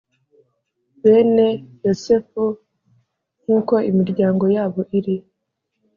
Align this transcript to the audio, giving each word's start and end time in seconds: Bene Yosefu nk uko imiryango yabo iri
Bene 1.01 1.47
Yosefu 1.85 2.43
nk 3.41 3.49
uko 3.57 3.75
imiryango 3.89 4.45
yabo 4.55 4.81
iri 4.97 5.15